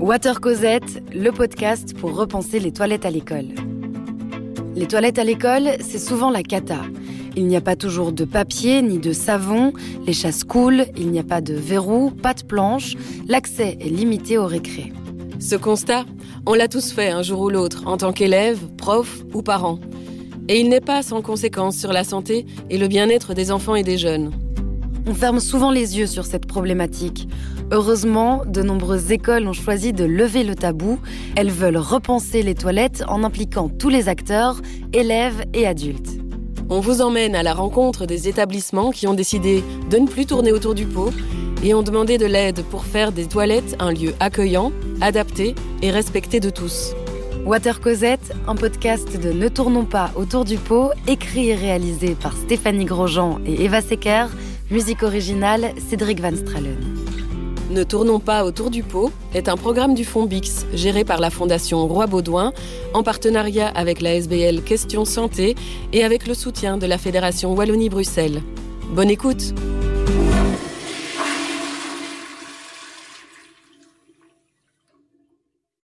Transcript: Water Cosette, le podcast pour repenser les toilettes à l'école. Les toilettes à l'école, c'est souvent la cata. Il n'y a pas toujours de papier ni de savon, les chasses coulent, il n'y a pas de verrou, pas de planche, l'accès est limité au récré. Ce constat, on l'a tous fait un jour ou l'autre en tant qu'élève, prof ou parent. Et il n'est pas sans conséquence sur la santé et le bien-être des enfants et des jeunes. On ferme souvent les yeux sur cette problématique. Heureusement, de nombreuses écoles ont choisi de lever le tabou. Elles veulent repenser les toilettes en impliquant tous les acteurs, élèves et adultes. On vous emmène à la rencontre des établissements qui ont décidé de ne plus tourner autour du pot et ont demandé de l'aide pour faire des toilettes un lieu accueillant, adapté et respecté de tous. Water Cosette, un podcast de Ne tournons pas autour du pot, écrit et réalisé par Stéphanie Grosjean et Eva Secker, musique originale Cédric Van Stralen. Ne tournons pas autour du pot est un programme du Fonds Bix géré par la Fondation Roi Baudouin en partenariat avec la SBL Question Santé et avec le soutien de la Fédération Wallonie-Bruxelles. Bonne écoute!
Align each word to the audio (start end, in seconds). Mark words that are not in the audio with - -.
Water 0.00 0.40
Cosette, 0.40 1.02
le 1.12 1.30
podcast 1.32 1.96
pour 1.96 2.14
repenser 2.14 2.60
les 2.60 2.70
toilettes 2.70 3.04
à 3.04 3.10
l'école. 3.10 3.48
Les 4.76 4.86
toilettes 4.86 5.18
à 5.18 5.24
l'école, 5.24 5.70
c'est 5.80 5.98
souvent 5.98 6.30
la 6.30 6.44
cata. 6.44 6.82
Il 7.34 7.46
n'y 7.48 7.56
a 7.56 7.60
pas 7.60 7.74
toujours 7.74 8.12
de 8.12 8.24
papier 8.24 8.80
ni 8.80 8.98
de 8.98 9.12
savon, 9.12 9.72
les 10.06 10.12
chasses 10.12 10.44
coulent, 10.44 10.86
il 10.96 11.10
n'y 11.10 11.18
a 11.18 11.24
pas 11.24 11.40
de 11.40 11.54
verrou, 11.54 12.10
pas 12.10 12.34
de 12.34 12.44
planche, 12.44 12.94
l'accès 13.26 13.76
est 13.80 13.88
limité 13.88 14.38
au 14.38 14.46
récré. 14.46 14.92
Ce 15.40 15.56
constat, 15.56 16.04
on 16.46 16.54
l'a 16.54 16.68
tous 16.68 16.92
fait 16.92 17.10
un 17.10 17.22
jour 17.22 17.40
ou 17.40 17.50
l'autre 17.50 17.82
en 17.86 17.96
tant 17.96 18.12
qu'élève, 18.12 18.58
prof 18.76 19.24
ou 19.34 19.42
parent. 19.42 19.80
Et 20.48 20.60
il 20.60 20.68
n'est 20.68 20.80
pas 20.80 21.02
sans 21.02 21.22
conséquence 21.22 21.76
sur 21.76 21.92
la 21.92 22.04
santé 22.04 22.46
et 22.70 22.78
le 22.78 22.86
bien-être 22.86 23.34
des 23.34 23.50
enfants 23.50 23.74
et 23.74 23.82
des 23.82 23.98
jeunes. 23.98 24.30
On 25.08 25.14
ferme 25.14 25.40
souvent 25.40 25.70
les 25.70 25.96
yeux 25.96 26.06
sur 26.06 26.26
cette 26.26 26.44
problématique. 26.44 27.28
Heureusement, 27.72 28.42
de 28.46 28.60
nombreuses 28.60 29.10
écoles 29.10 29.48
ont 29.48 29.54
choisi 29.54 29.94
de 29.94 30.04
lever 30.04 30.44
le 30.44 30.54
tabou. 30.54 30.98
Elles 31.34 31.50
veulent 31.50 31.78
repenser 31.78 32.42
les 32.42 32.54
toilettes 32.54 33.02
en 33.08 33.24
impliquant 33.24 33.70
tous 33.70 33.88
les 33.88 34.10
acteurs, 34.10 34.60
élèves 34.92 35.46
et 35.54 35.66
adultes. 35.66 36.10
On 36.68 36.80
vous 36.80 37.00
emmène 37.00 37.34
à 37.34 37.42
la 37.42 37.54
rencontre 37.54 38.04
des 38.04 38.28
établissements 38.28 38.90
qui 38.90 39.06
ont 39.06 39.14
décidé 39.14 39.64
de 39.88 39.96
ne 39.96 40.06
plus 40.06 40.26
tourner 40.26 40.52
autour 40.52 40.74
du 40.74 40.84
pot 40.84 41.10
et 41.64 41.72
ont 41.72 41.82
demandé 41.82 42.18
de 42.18 42.26
l'aide 42.26 42.62
pour 42.64 42.84
faire 42.84 43.10
des 43.10 43.24
toilettes 43.24 43.76
un 43.78 43.92
lieu 43.92 44.12
accueillant, 44.20 44.72
adapté 45.00 45.54
et 45.80 45.90
respecté 45.90 46.38
de 46.38 46.50
tous. 46.50 46.92
Water 47.46 47.80
Cosette, 47.80 48.34
un 48.46 48.54
podcast 48.54 49.18
de 49.18 49.32
Ne 49.32 49.48
tournons 49.48 49.86
pas 49.86 50.10
autour 50.16 50.44
du 50.44 50.58
pot, 50.58 50.90
écrit 51.06 51.48
et 51.48 51.54
réalisé 51.54 52.14
par 52.14 52.36
Stéphanie 52.36 52.84
Grosjean 52.84 53.38
et 53.46 53.64
Eva 53.64 53.80
Secker, 53.80 54.26
musique 54.70 55.02
originale 55.02 55.72
Cédric 55.88 56.20
Van 56.20 56.36
Stralen. 56.36 56.76
Ne 57.70 57.84
tournons 57.84 58.20
pas 58.20 58.44
autour 58.44 58.70
du 58.70 58.82
pot 58.82 59.12
est 59.34 59.48
un 59.48 59.56
programme 59.56 59.94
du 59.94 60.04
Fonds 60.04 60.26
Bix 60.26 60.66
géré 60.74 61.04
par 61.04 61.20
la 61.20 61.30
Fondation 61.30 61.86
Roi 61.86 62.06
Baudouin 62.06 62.52
en 62.94 63.02
partenariat 63.02 63.68
avec 63.68 64.00
la 64.00 64.14
SBL 64.14 64.62
Question 64.62 65.04
Santé 65.04 65.54
et 65.92 66.04
avec 66.04 66.26
le 66.26 66.34
soutien 66.34 66.78
de 66.78 66.86
la 66.86 66.98
Fédération 66.98 67.54
Wallonie-Bruxelles. 67.54 68.42
Bonne 68.90 69.10
écoute! 69.10 69.54